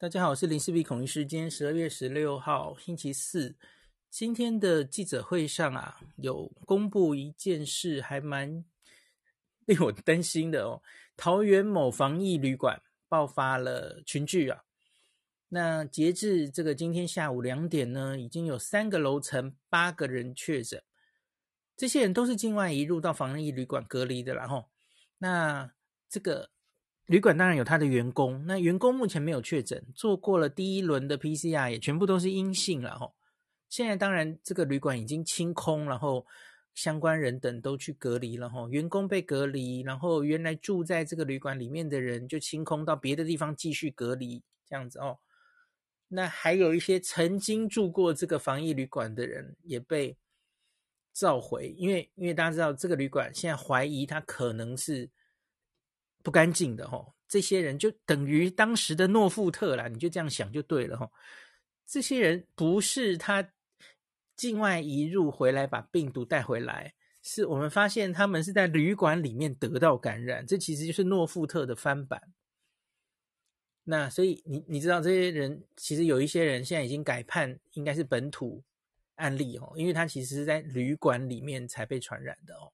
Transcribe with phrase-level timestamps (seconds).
[0.00, 1.26] 大家好，我是林世璧孔医师。
[1.26, 3.54] 今天十二月十六号，星期四。
[4.08, 8.64] 今天的记者会上啊，有公布一件事，还蛮
[9.66, 10.82] 令我担心的哦。
[11.18, 14.64] 桃园某防疫旅馆爆发了群聚啊。
[15.50, 20.82] 那截至这个今天下午两点呢，已经有三个楼层八个人确诊，
[21.76, 24.48] 这些人都是境外移入到防疫旅馆隔离的啦。
[24.48, 24.70] 吼，
[25.18, 25.70] 那
[26.08, 26.48] 这个。
[27.10, 33.16] 旅馆当然有他的员工，那员工目前没有确诊，做过了第一轮的 PCR 也全部都是阴性了吼。
[33.68, 36.24] 现在当然这个旅馆已经清空，然后
[36.72, 45.18] 相关人等都去隔离了吼，员工被隔离，然后原来住在这个旅馆里面的人就清空到别的地方继续隔离这样子哦。
[46.06, 50.16] 那还有一些曾经住过这个防疫旅馆的人也被
[51.12, 55.10] 召回，因为因为大家知道这个旅馆现在怀疑他可能是。
[56.22, 61.10] 不干净的哦，这些人就等于当时的诺富特啦，你就这样想就对了吼。
[61.86, 63.50] 这些人不是他
[64.36, 72.32] 境外移入回来把病毒带回来，是我们发现他们是在旅馆里面得到感染，这其实就是诺富特的翻版。
[73.84, 78.62] 那所以你你知道这些人其实有一些人现在已经改判应该是本土
[79.16, 82.72] 案例哦，因为他其实是在旅馆里面才被传染的哦。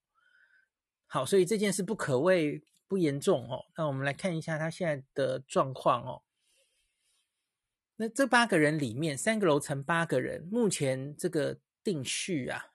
[1.07, 2.63] 好，所以这件事不可谓。
[2.89, 6.23] 不严重哦，那我们来看一下他现在的状况哦。
[7.97, 12.73] 那这八个人里面，三个楼层八个人，目前这个定序啊，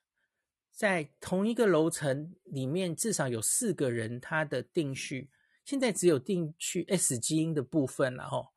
[0.72, 5.30] 在同一个楼层里面至少有四个人，他的定序
[5.64, 8.50] 现在只有定序 S 基因的部分了哦。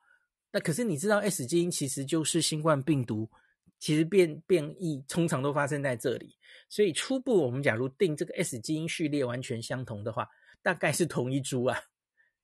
[0.51, 3.31] 那可是你知道 S 基因其实就是新冠病毒，
[3.79, 6.39] 其实变变异通常都发生在这里，
[6.71, 10.29] 所以初步我们假如定这个 S 基因序列完全相同的话。
[10.65, 11.79] 大概是同一株啊，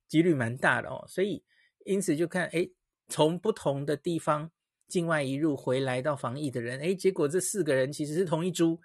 [0.07, 1.43] 几率蛮大的哦，所以
[1.85, 2.71] 因此就看，诶，
[3.07, 4.51] 从不同的地方
[4.87, 8.79] 境外移入回来到防疫的人，诶，结果这四个人其实是同一株，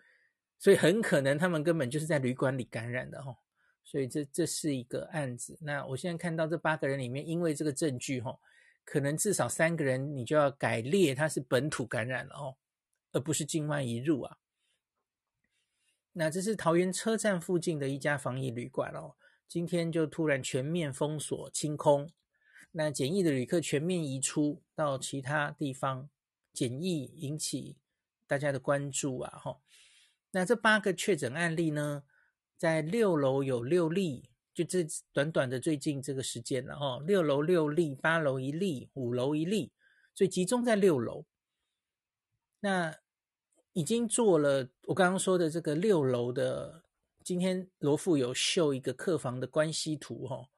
[0.58, 3.36] 所以很可能他们根本就是在旅馆里感染的哦，
[3.84, 5.58] 所以这这是一个案子。
[5.60, 8.34] 那我现在看到这八个人里面，因为这个证据哈，
[8.86, 12.56] 可能至少三个人你就要改列他是本土感染了哦，
[13.12, 14.38] 而不是境外移入啊。
[16.14, 19.14] 那这是桃园车站附近的一家防疫旅馆哦。
[19.48, 22.10] 今天就突然全面封锁清空，
[22.72, 26.10] 那检疫的旅客全面移出到其他地方
[26.52, 27.76] 检疫，引起
[28.26, 29.38] 大家的关注啊！
[29.38, 29.60] 哈，
[30.32, 32.02] 那这八个确诊案例呢，
[32.56, 39.72] 在六楼有六例，就这短短的最近这个时间了哈，六楼六例，八楼一例，五楼一例，
[40.12, 41.24] 所以集中在六楼。
[42.60, 42.96] 那
[43.74, 46.82] 已经做了我刚刚说的这个六楼的。
[47.26, 50.48] 今天罗富有秀一个客房的关系图哈，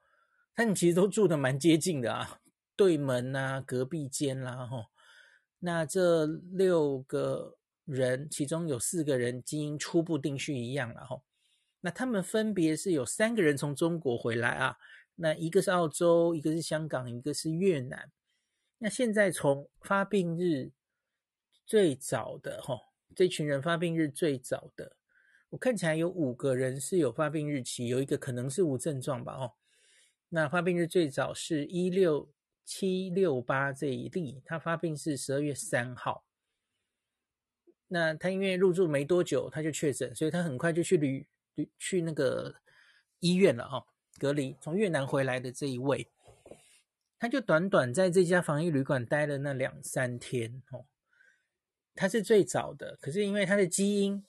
[0.53, 2.41] 他们其实都住的蛮接近的啊，
[2.75, 4.91] 对门啊，隔壁间啦哈。
[5.57, 11.23] 那这六个人，其中有四个人基因初步定序一样了哈。
[11.81, 14.77] 那他们分别是有三个人从中国回来啊，
[15.15, 18.11] 那一个是澳洲，一个是香港，一个是越南。
[18.77, 20.69] 那现在从发病日
[21.65, 22.79] 最早的哈，
[23.15, 24.97] 这群人发病日最早的。
[25.49, 29.33] 我看起来有五个人是有发病日期，有一个可能是无症状吧？
[29.33, 29.53] 哦，
[30.29, 32.31] 那发病日最早是一六
[32.63, 36.23] 七六八这一例，他发病是十二月三号。
[37.87, 42.57] 那他因为入住没多久他就确诊，所以他很快就去旅旅去那个
[43.19, 43.87] 医院了哦，
[44.19, 44.55] 隔离。
[44.61, 46.07] 从越南回来的这一位，
[47.17, 50.85] 他就短短在这家防疫旅馆待了那两三天哦，
[51.95, 54.23] 他是最早的，可是因为他的基因。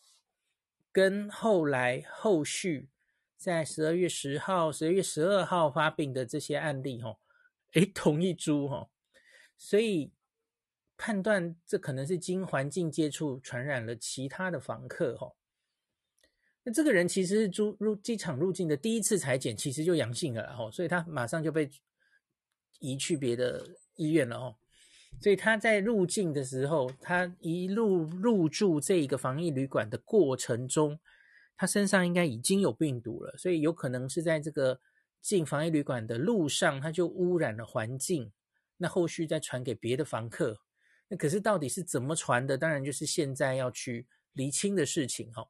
[0.92, 2.88] 跟后来后续
[3.36, 7.20] 在十二月十号、十二月十二号发病的这些案例，吼，
[7.72, 8.90] 诶，同一株，吼，
[9.56, 10.12] 所以
[10.96, 15.36] 判断这可能是经环境接触传染了其他的房客，吼。
[16.62, 21.70] 那这个人其实是入入机场入境的第一次裁剪，其实就阳性了，吼，所以他马上就被
[22.80, 24.56] 移去别的医院了，哦。
[25.18, 30.98] 所以他在入境的时候，他一路入住这个防疫旅馆的过程中，
[31.56, 34.80] 他身上应该已经有病毒了，所以有可能是在这个
[35.20, 38.32] 进防疫旅馆的路上，他就污染了环境，
[38.78, 40.60] 那后续再传给别的房客。
[41.08, 42.56] 那可是到底是怎么传的？
[42.56, 45.48] 当然就是现在要去厘清的事情哈。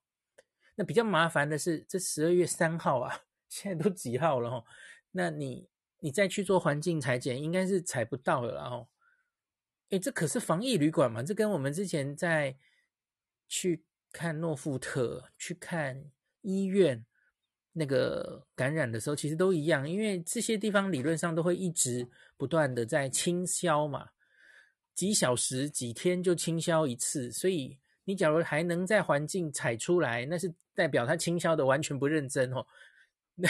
[0.74, 4.64] 那比较麻烦的是，这十二月三号啊，现在都几号了哈？
[5.12, 5.68] 那你
[6.00, 8.86] 你再去做环境采检，应该是采不到了哈。
[9.90, 11.22] 诶，这可是防疫旅馆嘛？
[11.22, 12.56] 这跟我们之前在
[13.48, 16.04] 去看诺富特、去看
[16.42, 17.04] 医院
[17.72, 24.08] 那个感染的时候，其实都一样，因为这些地方理论上都会一直不断的在清消嘛。
[24.94, 32.66] 几小时、几天就清消一次，所以你假如还能在环境采出来，那是代表它清消的完全不认真哦。
[33.34, 33.48] 那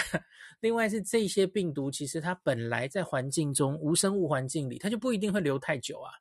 [0.61, 6.13] 另外是这些病毒，其实它本来在环境中无生物环境里，它就不一定会留太久啊，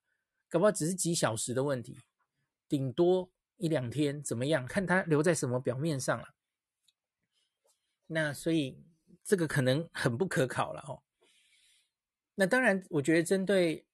[0.50, 1.98] 搞不好只是几小时的问题，
[2.68, 4.66] 顶多一两天，怎么样？
[4.66, 6.34] 看它留在什么表面上了。
[8.08, 8.84] 那所以
[9.24, 11.04] 这个可能很不可考了哦。
[12.36, 13.86] 那当然，我觉得针对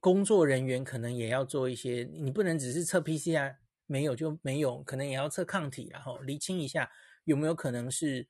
[0.00, 3.56] 工作人员，可能也要做一些，你不能只是测 PCR，
[3.86, 6.90] 没有就没有，可能也要测抗体，然后厘清一下
[7.24, 8.28] 有没有可能是。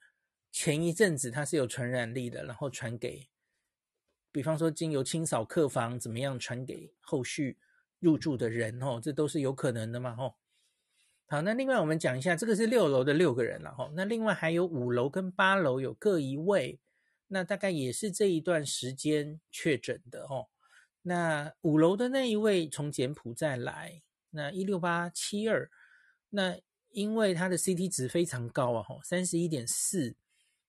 [0.52, 3.28] 前一阵子它是有传染力的，然后传给，
[4.32, 7.58] 比方说经由清扫客房怎么样传给后续
[8.06, 10.36] 入住的人哦，这都是有可能的嘛吼。
[11.26, 16.78] 好，那另外我们讲一下，这个是六楼的六个人了吼，那另外还有五楼跟八楼有各一位，
[17.26, 20.46] 那大概也是这一段时间确诊的哦。
[21.02, 25.68] 那五楼的那一位从柬埔寨来，那一六八七二，
[26.30, 26.56] 那
[26.90, 30.14] 因为他的 CT 值非常高啊吼，三十一点四。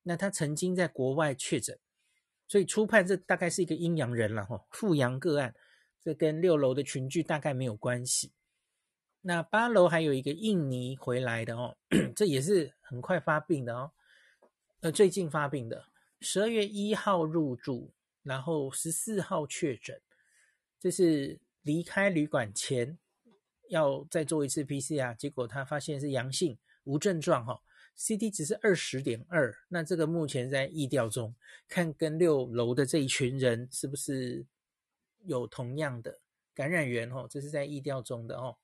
[0.02, 1.78] 那他曾经在国外确诊，
[2.48, 5.54] 所以初判这大概是一个阴阳人了哈，复阳个案，
[6.08, 8.32] 这跟六楼的群聚大概没有关系。
[9.24, 11.76] 那八楼还有一个印尼回来的哦，
[12.16, 13.92] 这也是很快发病的哦，
[14.80, 15.88] 呃，最近发病的，
[16.22, 17.92] 十二月一号入住，
[18.24, 20.00] 然后十四号确诊，
[20.80, 22.98] 这是离开旅馆前
[23.68, 27.62] 要再做一次 PCR，结果他发现是阳性，无症状哈。
[27.98, 31.36] CT 值是二十点二，那这个目前在疫调中，
[31.68, 34.46] 看跟六楼的这一群人是不是
[35.28, 36.20] 有同样的
[36.56, 37.28] 感染源哦？
[37.30, 38.58] 这是在意调中的哦。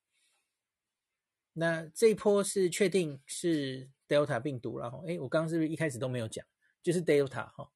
[1.53, 5.03] 那这一波是确定是 Delta 病毒了哈？
[5.05, 6.43] 诶，我刚刚是不是一开始都没有讲？
[6.81, 7.71] 就是 Delta 哈，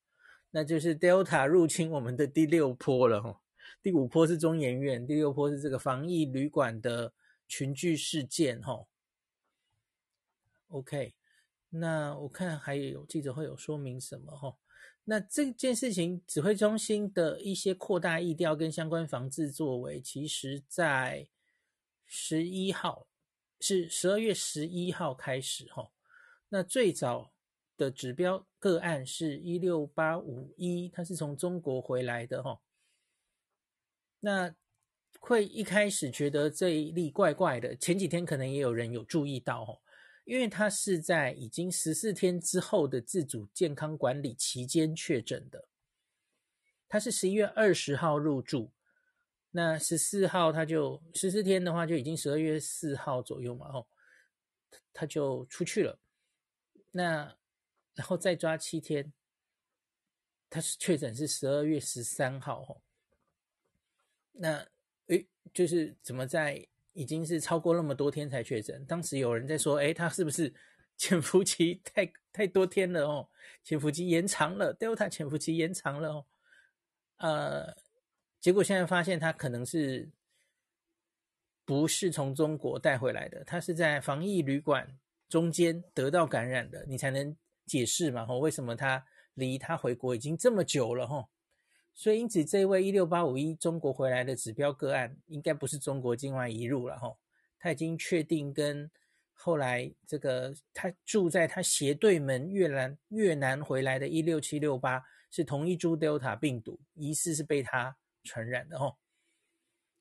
[0.49, 3.41] 那就是 Delta 入侵我们的第六波了哈。
[3.83, 7.13] 第五波是中研院，第六波是这个防疫旅馆的
[7.47, 8.87] 群聚事件哈。
[10.69, 11.13] OK。
[11.69, 14.55] 那我看还有记者会有说明什么哈？
[15.09, 21.29] 那这件事情指挥中心的一些扩大疫调跟相关防治作为，其实在
[22.05, 23.07] 十一号
[23.61, 25.89] 是十二月十一号开始哈。
[26.49, 27.31] 那最早
[27.77, 32.59] 的指标个案是一六八五一，他是从中国回来的哈。
[34.19, 34.53] 那
[35.21, 39.79] 会一开始觉得这一例怪怪的，前几天可能也有人有注意到哈。
[40.27, 45.69] 因为他是在已经十四天之后的自主健康管理期间确诊的，
[46.89, 48.73] 他是十一月二十号入住，
[49.51, 53.87] 那十四号他就十四天的话就已经十二月四号左右嘛，哦，
[54.91, 55.97] 他就出去了，
[56.91, 57.37] 那
[57.95, 59.13] 然后再抓七天，
[60.49, 62.81] 他是确诊是十二月十三号，哦，
[64.33, 64.67] 那
[65.05, 66.67] 诶，就是怎么在？
[66.97, 68.83] 已经是超过那么多天才确诊。
[68.85, 70.51] 当时有人在说：“哎，他是不是
[70.97, 73.29] 潜伏期太太多天了哦？
[73.63, 76.25] 潜伏期延长了，Delta 潜伏期延长了哦。”
[77.17, 77.77] 呃，
[78.39, 80.09] 结果现在发现他可能是
[81.65, 84.97] 不是从中国带回来的，他是在防疫旅馆
[85.29, 88.25] 中间得到感染的，你才能解释嘛？
[88.25, 89.05] 吼，为什么他
[89.35, 91.07] 离他回国已经这么久了？
[91.07, 91.29] 吼。
[91.99, 97.11] 所以，因此，这位一六八五一中国回来的指标个案，应该不是中国境外移入了哈。
[97.57, 98.87] 他已经确定跟
[99.33, 108.95] 后来这个他住在他斜对门越南越南回来的一六七六八是同一株 Delta 病毒，疑似是被他传染的哈。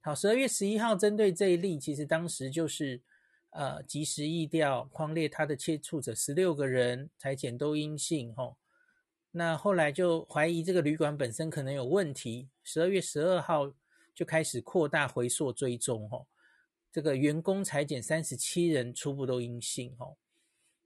[0.02, 3.00] 好，十二月十一号针对这一例，其实当时就是
[3.52, 8.54] 呃及时疫调，框列他的接触者十六个人，采检都阴性哈。
[9.38, 13.70] 那后来就怀疑这个旅馆本身可能有问题，十二月十二号
[14.14, 16.26] 就开始扩大回溯追踪哦。
[16.90, 20.16] 这个员工采检三十七人初步都阴性哦。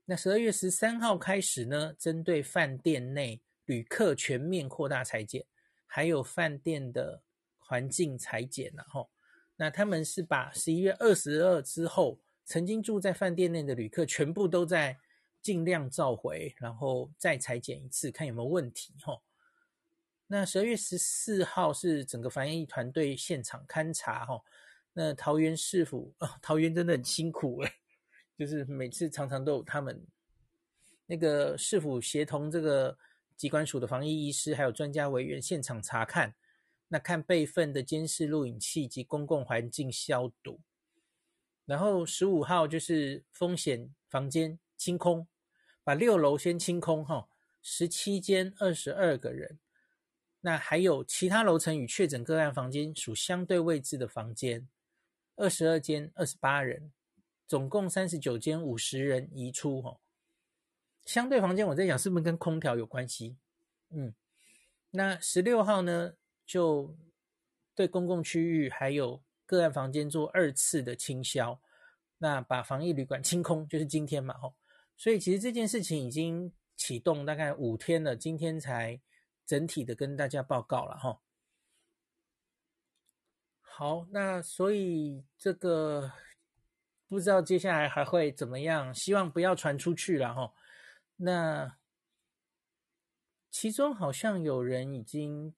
[0.03, 5.45] 那十二月十三号开始呢，针对饭店内旅客全面扩大裁剪，
[5.87, 7.21] 还有饭店的
[7.57, 9.09] 环境裁剪然后，
[9.55, 14.97] 那他们是把十一月二十二之后曾经住在饭店内的旅客全部都在。
[15.41, 19.21] 尽量召回，然后再裁剪一次，看有没有问题哈。
[20.27, 24.41] 那十二月十四号是整个防疫团队现场勘查哈。
[24.93, 27.73] 那桃园市府啊， 桃园真的很辛苦诶，
[28.37, 30.05] 就是每次常常都有他们
[31.05, 32.97] 那个市府协同这个
[33.35, 36.33] 机关署的防疫医师还有专家委员现场查看，
[36.87, 40.59] 那看备份的监视录影器及公共环境消毒。
[41.65, 45.27] 然后十五号就是风险房间清空。
[45.83, 47.27] 把六楼先清空哈，
[47.61, 49.59] 十七间二十二个人，
[50.41, 54.69] 那还有其他楼层与确诊个案房间属相对位置的房间，
[55.35, 56.91] 二十二间，二十八人，
[57.47, 59.81] 总共三十九间，五十人移出。
[59.81, 59.97] 哈，
[61.03, 63.35] 相对房间，我在想是不是跟空调有关系？
[63.89, 64.13] 嗯，
[64.91, 66.13] 那十六号呢，
[66.45, 66.95] 就
[67.73, 71.59] 对公共区域还有个案房间做二次的清消，
[72.19, 74.35] 那把防疫旅馆清空，就是今天嘛。
[74.35, 74.53] 哈，
[75.01, 79.01] 所以其实这件事情已经启动大概五天了，今天才。
[79.43, 81.19] 整体的跟大家报告了哈，
[83.59, 86.09] 好，那所以这个
[87.09, 90.53] 不知道接下来还会怎么样，希望不要传出去了哈。
[91.17, 91.75] 那
[93.49, 95.53] 其中好像有人已经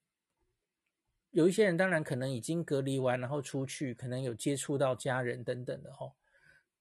[1.30, 6.12] 有一些人，当然可能已经隔离完，然后出去，可能有接触到家人等等的哈。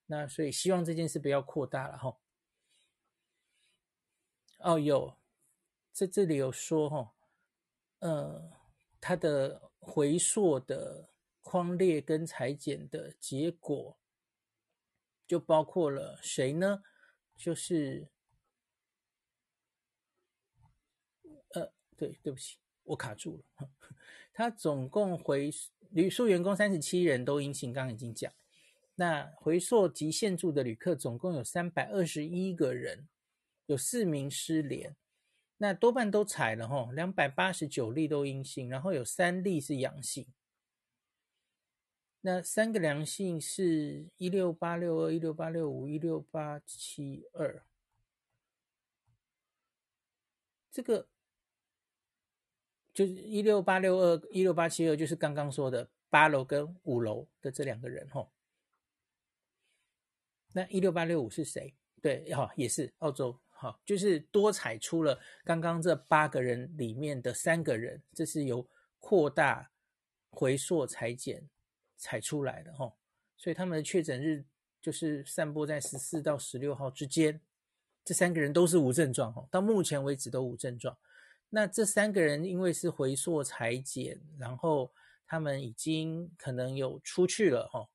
[0.06, 2.16] 那所以希望这件事不要扩大了哈。
[4.62, 5.16] 哦有。
[5.92, 7.12] 在这里有说哈，
[7.98, 8.50] 呃，
[8.98, 11.10] 它的回溯的
[11.42, 13.98] 框列跟裁剪的结果，
[15.26, 16.82] 就包括了谁呢？
[17.36, 18.08] 就是，
[21.50, 23.68] 呃，对，对不起，我卡住了。
[24.32, 25.50] 他总共回
[25.90, 28.32] 旅宿员工三十七人都阴性，刚刚已经讲。
[28.94, 33.08] 那回溯及现住的旅客总共有三百二十一个人，
[33.72, 34.96] 有四名失联。
[35.56, 40.26] 那多半都采了哈，两百八十九例都阴性，然后有三例是阳性。
[42.20, 47.64] 那三个阳性是一六八六二、一六八六五、一六八七二。
[50.70, 51.08] 这个
[52.94, 58.30] 就是一六八六二、一六八七二，就是刚刚说的八楼跟五楼的这两个人哈。
[60.52, 61.74] 那一六八六五是谁？
[62.00, 63.41] 对，哈，也是澳洲。
[63.62, 69.70] 好，就是多采出了刚刚这八个人里面的三个人，这是由扩大
[70.30, 71.48] 回溯裁剪
[71.96, 72.92] 采出来的哈，
[73.36, 74.44] 所以他们的确诊日
[74.80, 77.40] 就是散播在十四到十六号之间，
[78.04, 80.98] 这三个人都是无症状哈，到目前为止都无症状。
[81.48, 84.92] 那这三个人因为是回溯裁剪，然后
[85.24, 87.88] 他们已经可能有出去了哈。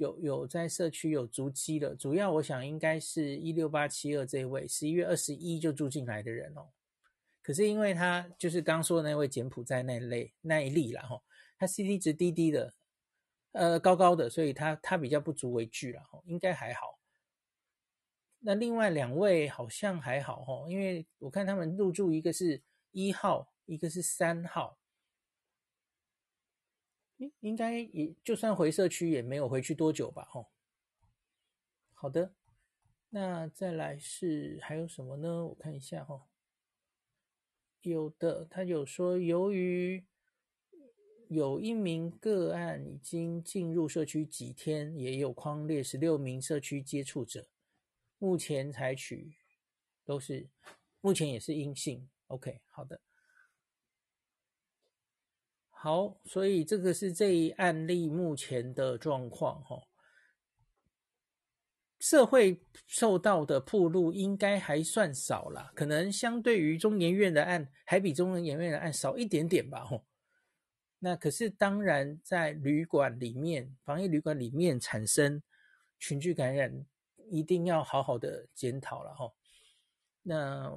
[0.00, 6.70] 有有在社区有足迹的，主要我想应该是一六八七二这位十一月二十一就住进来的人哦。
[7.42, 11.22] 可是因为他就是刚说的那位柬埔寨那类那一例啦哈，
[11.58, 12.72] 他 CT 值低低的，
[13.52, 16.98] 呃高高的，所以他他比较不足为惧了哈，应该还好。
[18.38, 24.78] 那另外两位好像还好哈，因为我看他们入住一个是一号，一个是三号。
[27.40, 30.46] 应该也就算回社区也没有回去多久吧，吼。
[31.92, 32.34] 好的，
[33.10, 35.46] 那再来是还有什么呢？
[35.46, 36.26] 我看一下哈。
[37.82, 40.04] 有的，他有说，由于
[41.28, 47.48] 有一名个案已经进入社区几天，也有匡列十六名社区接触者，
[48.18, 49.36] 目前采取
[50.04, 50.48] 都是
[51.00, 52.08] 目前也是阴性。
[52.26, 53.00] OK，好的。
[55.82, 59.82] 好，所以这个是这一案例目前的状况哈。
[61.98, 70.04] 社会受到的暴露应该还算少啦，可能相对于中研院的案，还比中研院的案少一点点吧吼。
[70.98, 75.42] 那可是当然，在旅馆里面，防疫旅馆里面产生
[75.98, 76.84] 群聚感染，
[77.30, 79.32] 一定要好好的检讨了哈。
[80.24, 80.70] 那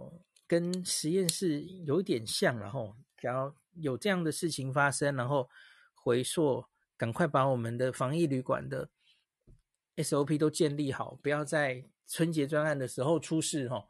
[0.48, 3.54] 跟实验室有点像了哈，然后。
[3.76, 5.50] 有这样的事情发生，然后
[5.94, 6.66] 回溯，
[6.98, 8.90] 赶快把我们的防疫旅馆的
[9.96, 13.88] SOP 都建立好，不要在春节专案的时候出事哦，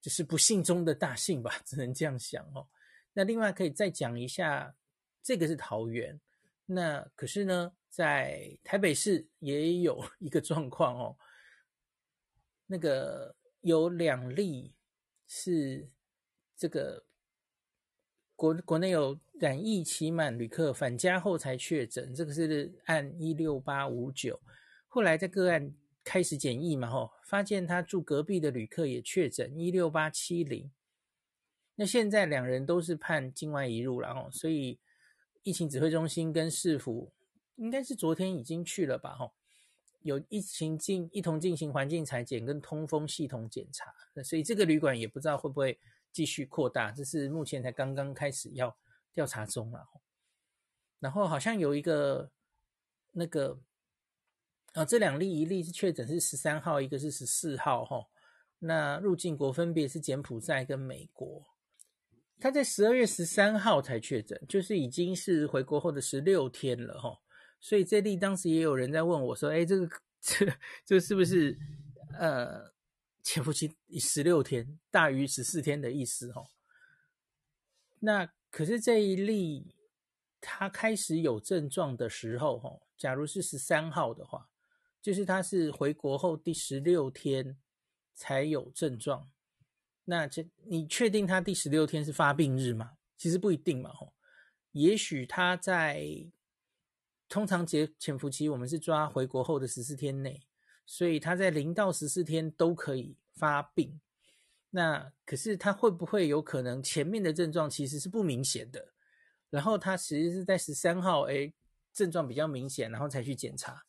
[0.00, 2.68] 这是不幸中的大幸吧， 只能这样想哦。
[3.12, 4.74] 那另外可以再讲一下，
[5.22, 6.20] 这个是桃园，
[6.66, 11.16] 那可是呢，在台北市也有 一个状况哦，
[12.66, 14.74] 那个有两例
[15.26, 15.90] 是
[16.56, 17.04] 这个。
[18.40, 24.40] 国国内有染疫期满旅客返家后才确诊，这个是案一六八五九。
[24.88, 30.70] 后来在个案开始检疫嘛，吼，发现他住隔壁的旅客也确诊一六八七零。
[31.74, 34.78] 那现在两人都是判境外移入了，吼，所以
[35.42, 37.12] 疫情指挥中心跟市府
[37.56, 39.34] 应该是昨天已经去了吧，吼，
[40.00, 43.92] 有疫情进一同进行环境采检跟通风系统检查。
[44.14, 45.78] 那所以这个旅馆也不知道会不会。
[46.12, 48.76] 继续扩大，这是目前才刚刚开始要
[49.12, 49.88] 调查中了。
[50.98, 52.30] 然后好像有一个
[53.12, 53.58] 那个
[54.74, 58.06] 啊，这两例一例是确诊是十三号，一个是十四号哈。
[58.58, 61.46] 那入境国分别是柬埔寨跟美国，
[62.38, 67.18] 他在十二月十三号才确诊，就是已经是回国后的十六天了哈。
[67.58, 69.88] 所以这例当时也有人在问我说：“哎，这个
[70.20, 70.46] 这
[70.84, 71.58] 这是不是
[72.18, 72.70] 呃
[73.22, 76.46] 潜伏期十六天大于十四天的意思？”哦，
[78.00, 79.74] 那可是这一例
[80.40, 84.48] 他开始有症状的时候，哈，假如是十三号的话，
[85.02, 87.58] 就是他是回国后第十六天
[88.14, 89.30] 才有症状。
[90.04, 92.96] 那这你确定他第十六天是发病日吗？
[93.16, 94.12] 其实不一定嘛，哦，
[94.72, 96.32] 也许他在
[97.28, 100.42] 通常节潜伏期，我们是抓回国后的十四天内，
[100.90, 104.00] 所以他在零到十四天都可以发病。
[104.70, 108.92] 那可是他会不会有可能前面的症状其实是不明显的，
[109.50, 111.52] 然后他其实是在十三号，哎，
[111.92, 113.84] 症状比较明显，然后才去检查。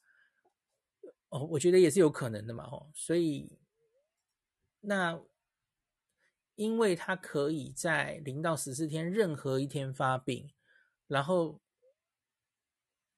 [1.29, 3.57] 哦，我觉得也是有可能的嘛，吼，所以
[4.81, 5.19] 那。
[6.55, 10.51] 因为他可以在零到十四天任何一天发病，
[11.07, 11.59] 然后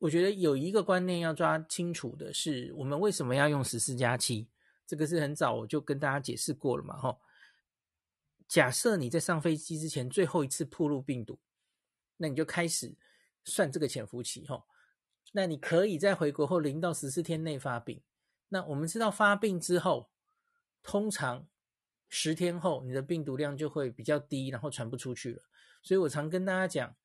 [0.04, 4.50] 我觉得有一个观念要抓清楚的是，我们为什么要用十四加七？
[4.86, 7.22] 这个是很早我就跟大家解释过了嘛，吼。
[8.46, 11.40] 假设你在上飞机之前最后一次暴露病毒，
[12.18, 12.94] 那你就开始
[13.46, 14.66] 算这个潜伏期，吼。
[15.32, 18.02] 那你可以在回国后零到十四天内发病。
[18.50, 20.10] 那我们知道发病之后，
[20.82, 21.48] 通常。
[22.10, 25.42] 十天后，你的病毒量就会比较低，然后传不出去了。
[25.82, 26.96] 所以我常跟大家讲，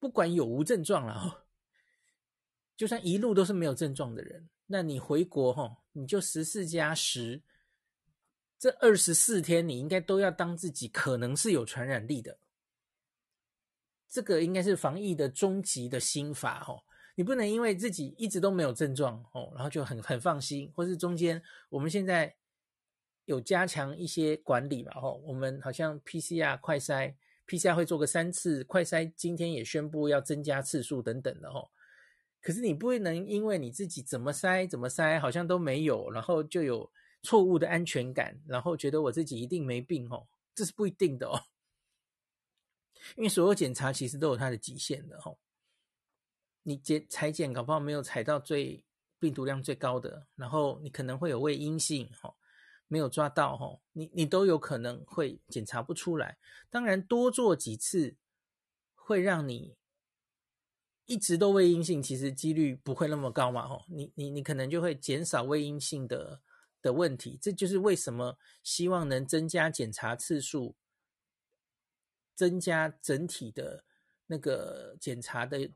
[0.00, 1.41] 不管有无症状了，
[2.76, 7.42] 就算一路都是没有症状的人，那你回国哈，你就十四加十，
[8.58, 12.38] 这二十四天你应该都要当自己可能是有传染力的。
[14.08, 16.82] 这个应该是防疫的终极的心法哦。
[17.14, 22.34] 你不能因为自己一直都没有症状哦，然后就很很放心，或是中间我们现在。
[23.26, 24.92] 有加强一些管理嘛？
[25.00, 27.14] 吼，我们好像 PCR 快筛
[27.46, 31.70] ，PCR 会做个三次，快筛今天也宣布要增加次数等等的吼。
[32.42, 41.40] 可是你不能因为你自己怎么筛怎么筛，好像都没有，然后就有错误的安全感，然后觉得我自己一定没病哦，这是不一定的哦。
[43.16, 45.38] 因为所有检查其实都有它的极限的吼。
[46.64, 48.84] 你检采检搞不好没有采到最
[49.18, 52.36] 病毒量最高的，然后你可能会有伪阴性吼。
[52.88, 56.36] 没有抓到吼，你你都有可能会检查不出来。
[56.68, 58.16] 当然，多做几次
[58.94, 59.78] 会让你
[61.06, 63.84] 一直都伪阴性，其实几率不会那么高嘛吼。
[63.88, 66.40] 你你你可能就会减少伪阴性的
[66.80, 67.38] 的问题。
[67.40, 70.74] 这就是为什么希望能增加检查次数，
[72.34, 73.84] 增加整体的
[74.26, 75.70] 那个检查的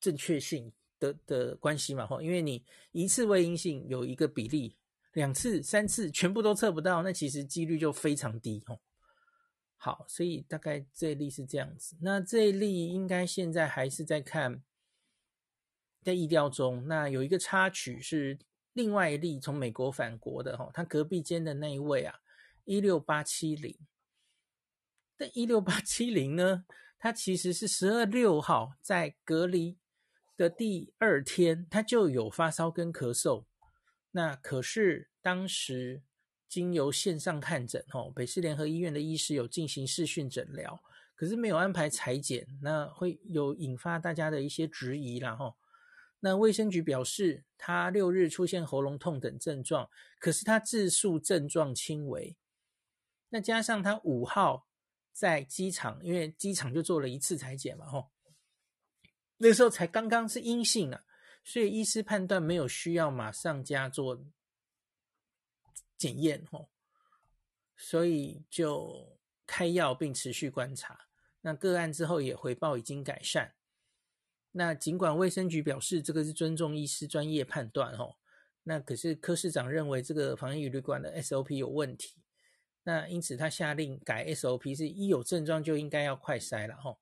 [0.00, 2.20] 正确性的的关系嘛吼。
[2.20, 4.76] 因为你一次伪阴性有一个比例。
[5.14, 8.78] 两次、三次全部都测不到，那其实几率就非常低哦。
[9.82, 11.96] 好，所以大概这一例是这样子。
[12.02, 14.62] 那这一例应该现在还是在看，
[16.02, 16.86] 在疫调中。
[16.86, 18.38] 那有一个插曲是
[18.74, 22.20] 另外一例从美国返国的哈，他隔壁间的那一位啊，
[22.66, 23.74] 一六八七零。
[25.16, 26.66] 但一六八七零呢，
[26.98, 29.78] 他其实是十二六号在隔离
[30.36, 33.46] 的第二天，他就有发烧跟咳嗽。
[34.10, 36.02] 那可是当时
[36.50, 40.82] 经由线上看诊，吼，北市联合医院的医师有进行视讯诊疗，
[41.14, 45.54] 可是没有安排采检，那会有引发大家的一些质疑啦，吼。
[46.18, 52.36] 那卫生局表示，他六日出现喉咙痛等症状，可是他自述症状轻微。
[53.28, 54.66] 那加上他五号
[55.12, 58.10] 在机场，因为机场就做了一次采检嘛，吼，
[59.36, 61.04] 那时候才刚刚是阴性啊。
[61.42, 64.20] 所以医师判断没有需要马上加做
[66.00, 66.70] 检验吼，
[67.76, 71.08] 所以就开药并持续观察。
[71.42, 73.54] 那个案之后也回报已经改善。
[74.52, 78.16] 那尽管卫生局表示这个是尊重医师专业判断吼，
[78.62, 82.16] 那可是柯市长认为这个防疫旅馆的 SOP 有问题，
[82.84, 86.98] 那因此他下令改 SOP，是一有症状就应该要快筛了吼。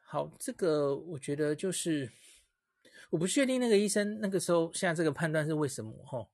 [0.00, 2.12] 好，这个我觉得就是
[3.10, 6.28] 我不确定那个医生那个时候下这个判断是为什么哈，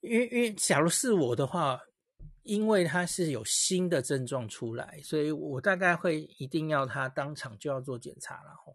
[0.00, 1.80] 因为因为假如是我的话，
[2.42, 8.74] 因为他是有新的症状出来，所以我大概会一定要他当场就要做检查了哈。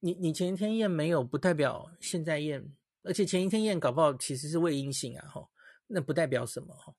[0.00, 5.48] 你你前一天验没有，不代表现在验，而且前一天验搞不好其实是未阴性啊哈，
[5.86, 6.94] 那不代表什么哈，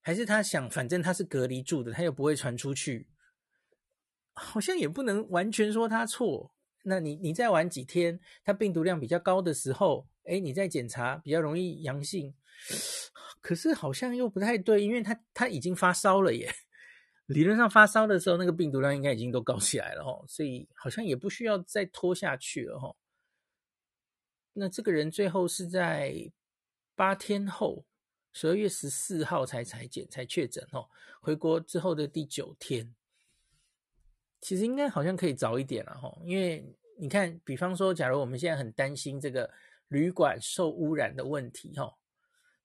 [0.00, 3.08] 还是他想反正他是隔离住的，他又不会传出去。
[4.32, 6.54] 好像也不能完全说他错。
[6.82, 12.34] 那你你再晚几天，他病毒量比较高的时候，哎，你再检查比较容易阳性，
[13.40, 16.52] 可是好像又不太对，因为他他已经发烧了耶。
[17.26, 22.96] 理论上发烧的时候，那个病毒量应该已经都高起来了哦，所以好像也不需要再拖下去了哈。
[24.52, 26.32] 那这个人最后是在
[26.96, 27.86] 八天后，
[28.32, 30.88] 十二月十四号才采检才确诊哦，
[31.20, 32.92] 回国之后的第九天，
[34.40, 36.64] 其实应该好像可以早一点了哈，因为
[36.98, 39.50] 你看，比方说，假如我们现在很担心这个
[39.88, 41.96] 旅馆受污染的问题哈，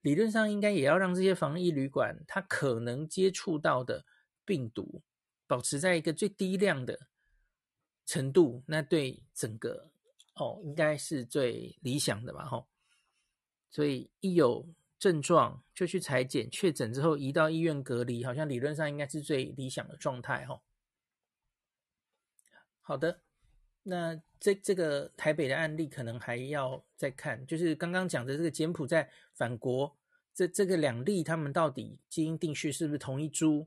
[0.02, 4.06] 理论上应该也要让这些防疫旅馆它可能接触到的。
[4.48, 5.02] 病毒
[5.48, 7.08] 保持在一个最低量的
[8.06, 9.90] 程度，那对整个
[10.36, 12.46] 哦，应该是最理想的吧？
[12.46, 12.68] 哈，
[13.72, 20.46] 所以一有症状就去裁剪，确诊之后移到医院隔离，好像理论上应该是最理想的状态。
[20.46, 20.62] 哈，
[22.88, 23.20] 好的，
[23.82, 29.98] 那这这个台北的案例可能还要再看，就是刚刚讲的这个柬埔寨返国，
[30.36, 33.66] 这这个两例他们到底基因定序是不是同一株？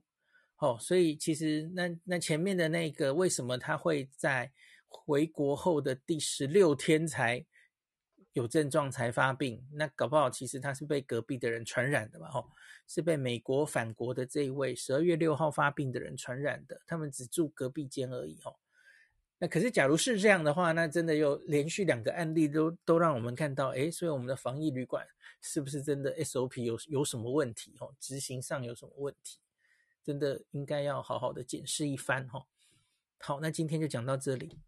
[0.58, 4.52] 哦，所以其实那那前面的那个为什么他会在
[4.86, 7.44] 回国后的第十六天才
[8.34, 9.66] 有症状才发病？
[9.72, 12.30] 那搞不好其实他是被隔壁的人传染的嘛？
[12.30, 12.48] 吼，
[12.86, 16.80] 是被美国返国的这一位十二月六号发病的人传染的。
[16.86, 18.38] 他们只住隔壁间而已。
[18.44, 18.54] 哦，
[19.38, 25.06] 那可是假如是这样的话，那真的又连续两个案例都都让我们看到，诶，所以我们的防疫旅馆
[25.40, 27.76] 是不是真的 SOP 有有什么问题？
[27.78, 29.38] 哦，执行上有什么问题？
[30.02, 32.46] 真的应该要好好的检视一番哈。
[33.20, 34.58] 好，那今天就讲到这里。